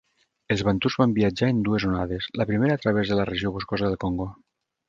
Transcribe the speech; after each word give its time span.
Els 0.53 0.63
bantús 0.69 0.95
van 1.01 1.13
viatjar 1.17 1.51
en 1.55 1.59
dues 1.69 1.85
onades, 1.91 2.31
la 2.43 2.49
primera 2.53 2.79
a 2.81 2.81
través 2.87 3.13
de 3.13 3.21
la 3.21 3.29
regió 3.33 3.55
boscosa 3.59 3.91
del 3.93 4.01
Congo. 4.07 4.29